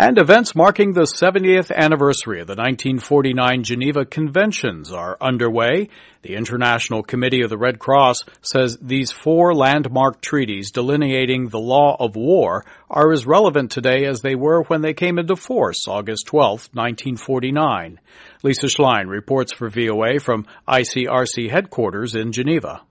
And 0.00 0.16
events 0.16 0.54
marking 0.54 0.92
the 0.92 1.00
70th 1.00 1.74
anniversary 1.74 2.40
of 2.40 2.46
the 2.46 2.52
1949 2.52 3.64
Geneva 3.64 4.04
Conventions 4.04 4.92
are 4.92 5.16
underway. 5.20 5.88
The 6.22 6.36
International 6.36 7.02
Committee 7.02 7.42
of 7.42 7.50
the 7.50 7.58
Red 7.58 7.80
Cross 7.80 8.22
says 8.40 8.78
these 8.80 9.10
four 9.10 9.56
landmark 9.56 10.20
treaties 10.20 10.70
delineating 10.70 11.48
the 11.48 11.58
law 11.58 11.96
of 11.98 12.14
war 12.14 12.64
are 12.88 13.10
as 13.10 13.26
relevant 13.26 13.72
today 13.72 14.04
as 14.04 14.20
they 14.20 14.36
were 14.36 14.62
when 14.62 14.82
they 14.82 14.94
came 14.94 15.18
into 15.18 15.34
force 15.34 15.88
August 15.88 16.26
12, 16.26 16.68
1949. 16.72 17.98
Lisa 18.44 18.66
Schlein 18.66 19.08
reports 19.08 19.52
for 19.52 19.68
VOA 19.68 20.20
from 20.20 20.46
ICRC 20.68 21.50
headquarters 21.50 22.14
in 22.14 22.30
Geneva. 22.30 22.82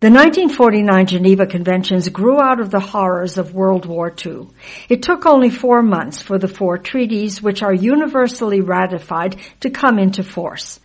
The 0.00 0.10
1949 0.10 1.06
Geneva 1.06 1.44
Conventions 1.44 2.08
grew 2.08 2.40
out 2.40 2.60
of 2.60 2.70
the 2.70 2.78
horrors 2.78 3.36
of 3.36 3.52
World 3.52 3.84
War 3.84 4.14
II. 4.24 4.46
It 4.88 5.02
took 5.02 5.26
only 5.26 5.50
four 5.50 5.82
months 5.82 6.22
for 6.22 6.38
the 6.38 6.46
four 6.46 6.78
treaties, 6.78 7.42
which 7.42 7.64
are 7.64 7.74
universally 7.74 8.60
ratified, 8.60 9.34
to 9.58 9.70
come 9.70 9.98
into 9.98 10.22
force. 10.22 10.78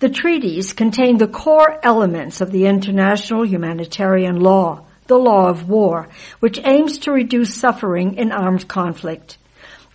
The 0.00 0.08
treaties 0.08 0.72
contain 0.72 1.16
the 1.16 1.28
core 1.28 1.78
elements 1.80 2.40
of 2.40 2.50
the 2.50 2.66
international 2.66 3.46
humanitarian 3.46 4.40
law, 4.40 4.84
the 5.06 5.16
law 5.16 5.48
of 5.48 5.68
war, 5.68 6.08
which 6.40 6.58
aims 6.64 6.98
to 6.98 7.12
reduce 7.12 7.54
suffering 7.54 8.16
in 8.16 8.32
armed 8.32 8.66
conflict. 8.66 9.38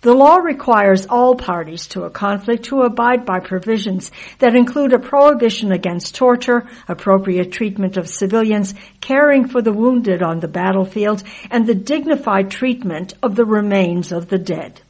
The 0.02 0.12
law 0.12 0.38
requires 0.38 1.06
all 1.06 1.36
parties 1.36 1.86
to 1.88 2.02
a 2.02 2.10
conflict 2.10 2.64
to 2.64 2.82
abide 2.82 3.24
by 3.24 3.38
provisions 3.38 4.10
that 4.40 4.56
include 4.56 4.92
a 4.92 4.98
prohibition 4.98 5.70
against 5.70 6.16
torture, 6.16 6.66
appropriate 6.88 7.52
treatment 7.52 7.96
of 7.96 8.08
civilians, 8.08 8.74
caring 9.00 9.46
for 9.46 9.62
the 9.62 9.72
wounded 9.72 10.20
on 10.20 10.40
the 10.40 10.48
battlefield, 10.48 11.22
and 11.52 11.68
the 11.68 11.76
dignified 11.76 12.50
treatment 12.50 13.14
of 13.22 13.36
the 13.36 13.44
remains 13.44 14.10
of 14.10 14.28
the 14.28 14.38
dead. 14.38 14.80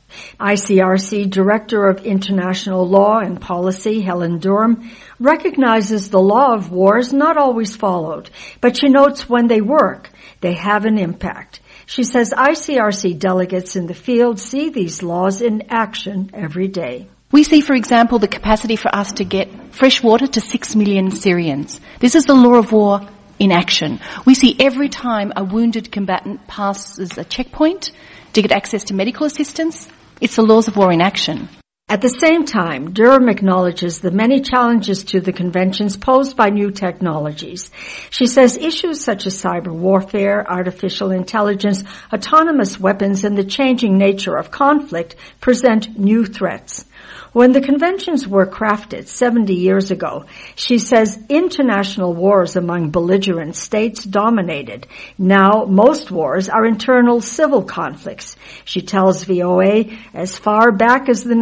ICRC 0.41 1.29
Director 1.29 1.88
of 1.88 2.07
International 2.07 2.88
Law 2.88 3.19
and 3.19 3.38
Policy, 3.38 4.01
Helen 4.01 4.38
Durham, 4.38 4.91
recognizes 5.21 6.09
the 6.09 6.21
law 6.21 6.54
of 6.54 6.71
war 6.71 6.97
is 6.97 7.13
not 7.13 7.37
always 7.37 7.76
followed, 7.76 8.30
but 8.63 8.79
she 8.79 8.88
notes 8.88 9.29
when 9.29 9.47
they 9.47 9.60
work, 9.60 10.09
they 10.41 10.54
have 10.54 10.87
an 10.87 10.97
impact. 10.97 11.60
She 11.87 12.05
says 12.05 12.33
ICRC 12.37 13.19
delegates 13.19 13.77
in 13.77 13.87
the 13.87 13.95
field 13.95 14.38
see 14.38 14.71
these 14.71 15.02
laws 15.02 15.43
in 15.43 15.71
action 15.71 16.30
every 16.33 16.69
day. 16.69 17.09
We 17.30 17.45
see, 17.45 17.63
for 17.63 17.75
example, 17.75 18.19
the 18.19 18.29
capacity 18.29 18.77
for 18.77 18.95
us 18.95 19.13
to 19.13 19.25
get 19.25 19.75
fresh 19.75 20.03
water 20.03 20.27
to 20.27 20.41
six 20.41 20.77
million 20.77 21.10
Syrians. 21.10 21.80
This 21.99 22.15
is 22.15 22.27
the 22.27 22.35
law 22.35 22.59
of 22.59 22.73
war 22.73 23.01
in 23.38 23.53
action. 23.53 24.01
We 24.27 24.35
see 24.35 24.55
every 24.60 24.88
time 24.88 25.33
a 25.35 25.43
wounded 25.43 25.91
combatant 25.91 26.47
passes 26.47 27.16
a 27.16 27.25
checkpoint 27.25 27.91
to 28.35 28.43
get 28.43 28.53
access 28.53 28.85
to 28.85 28.95
medical 28.95 29.27
assistance, 29.27 29.88
it's 30.21 30.37
the 30.37 30.43
laws 30.43 30.69
of 30.69 30.77
war 30.77 30.93
in 30.93 31.01
action. 31.01 31.49
At 31.93 32.01
the 32.01 32.09
same 32.09 32.46
time, 32.46 32.95
Durham 32.95 33.29
acknowledges 33.29 34.01
the 34.01 34.10
many 34.10 34.40
challenges 34.40 35.04
to 35.04 35.21
the 35.21 35.30
conventions 35.30 35.95
posed 35.95 36.38
by 36.38 36.48
new 36.48 36.71
technologies. 36.71 37.71
She 38.09 38.24
says 38.24 38.57
issues 38.57 39.04
such 39.04 39.26
as 39.26 39.37
cyber 39.37 39.74
warfare, 39.74 40.51
artificial 40.51 41.10
intelligence, 41.10 41.85
autonomous 42.10 42.80
weapons, 42.80 43.24
and 43.24 43.37
the 43.37 43.45
changing 43.45 43.98
nature 43.98 44.38
of 44.38 44.51
conflict 44.51 45.16
present 45.38 45.98
new 45.98 46.24
threats. 46.24 46.87
When 47.32 47.52
the 47.52 47.63
conventions 47.63 48.29
were 48.29 48.46
crafted 48.46 49.07
70 49.07 49.54
years 49.54 49.90
ago, 49.90 50.26
she 50.54 50.76
says 50.76 51.18
international 51.30 52.13
wars 52.13 52.57
among 52.57 52.90
belligerent 52.90 53.57
states 53.57 54.04
dominated. 54.04 54.87
Now 55.16 55.65
most 55.65 56.10
wars 56.10 56.51
are 56.51 56.66
internal 56.66 57.23
civil 57.23 57.63
conflicts. 57.63 58.37
She 58.66 58.82
tells 58.82 59.24
VOA 59.24 59.87
as 60.13 60.37
far 60.37 60.73
back 60.73 61.09
as 61.09 61.24
the 61.24 61.35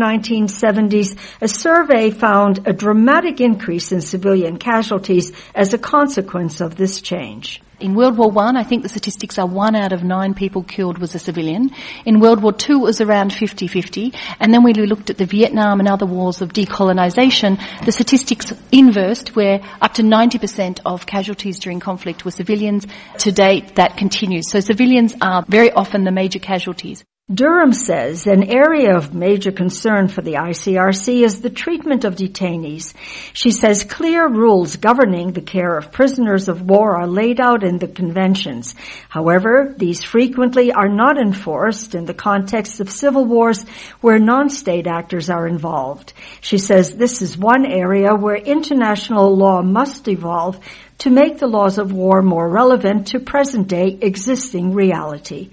1970s, 0.47 1.17
a 1.41 1.49
survey 1.49 2.11
found 2.11 2.67
a 2.67 2.73
dramatic 2.73 3.41
increase 3.41 3.93
in 3.93 4.01
civilian 4.01 4.59
casualties 4.59 5.33
as 5.55 5.75
a 5.75 5.79
consequence 5.79 6.61
of 6.61 6.77
this 6.77 7.01
change. 7.01 7.63
In 7.81 7.95
World 7.95 8.19
War 8.19 8.31
One, 8.31 8.57
I, 8.57 8.61
I 8.61 8.65
think 8.65 8.83
the 8.83 8.91
statistics 8.91 9.39
are 9.39 9.47
one 9.47 9.75
out 9.75 9.93
of 9.93 10.05
nine 10.05 10.35
people 10.35 10.63
killed 10.63 10.99
was 10.99 11.15
a 11.15 11.19
civilian. 11.19 11.71
In 12.05 12.21
World 12.21 12.43
War 12.43 12.53
Two, 12.53 12.77
it 12.77 12.83
was 12.83 13.01
around 13.01 13.31
50-50. 13.31 14.15
And 14.39 14.53
then 14.53 14.63
when 14.63 14.75
we 14.77 14.87
looked 14.87 15.09
at 15.09 15.17
the 15.17 15.25
Vietnam 15.25 15.81
and 15.81 15.89
other 15.89 16.05
wars 16.05 16.43
of 16.43 16.53
decolonization, 16.53 17.59
the 17.87 17.93
statistics 17.93 18.53
inversed, 18.71 19.35
where 19.35 19.63
up 19.81 19.95
to 19.95 20.03
90% 20.03 20.81
of 20.85 21.07
casualties 21.07 21.59
during 21.59 21.81
conflict 21.81 22.25
were 22.25 22.31
civilians. 22.31 22.87
To 23.21 23.33
date, 23.33 23.77
that 23.77 23.97
continues. 23.97 24.51
So 24.51 24.61
civilians 24.61 25.15
are 25.23 25.45
very 25.49 25.73
often 25.73 26.05
the 26.05 26.13
major 26.13 26.39
casualties. 26.39 27.03
Durham 27.33 27.73
says 27.73 28.27
an 28.27 28.43
area 28.43 28.97
of 28.97 29.15
major 29.15 29.53
concern 29.53 30.09
for 30.09 30.21
the 30.21 30.33
ICRC 30.33 31.25
is 31.25 31.41
the 31.41 31.49
treatment 31.49 32.05
of 32.05 32.17
detainees. 32.17 32.93
She 33.35 33.53
says 33.53 33.85
clear 33.85 34.27
rules 34.27 34.75
governing 34.75 35.33
the 35.33 35.41
care 35.41 35.79
of 35.79 35.93
prisoners 35.93 36.49
of 36.49 36.63
war 36.63 36.97
are 36.97 37.07
laid 37.07 37.41
out 37.41 37.63
in 37.63 37.79
the 37.79 37.87
conventions. 37.87 38.75
However, 39.09 39.73
these 39.79 40.03
frequently 40.03 40.73
are 40.73 40.89
not 40.89 41.19
enforced 41.19 41.95
in 41.95 42.05
the 42.05 42.15
context 42.15 42.81
of 42.81 42.91
civil 42.91 43.25
wars 43.25 43.65
where 44.01 44.19
non-state 44.19 44.89
actors 44.89 45.31
are 45.31 45.47
involved. 45.47 46.13
She 46.41 46.59
says 46.59 46.97
this 46.97 47.23
is 47.23 47.39
one 47.39 47.65
area 47.65 48.13
where 48.13 48.37
international 48.39 49.37
law 49.37 49.63
must 49.63 50.09
evolve 50.09 50.59
to 51.01 51.11
make 51.11 51.39
the 51.39 51.47
laws 51.47 51.79
of 51.79 51.93
war 51.93 52.21
more 52.21 52.47
relevant 52.47 53.07
to 53.07 53.21
present 53.21 53.69
day 53.69 53.99
existing 54.03 54.75
reality. 54.75 55.49